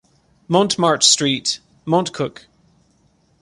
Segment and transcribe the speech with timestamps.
[0.47, 2.45] Montmartre street, Montcuq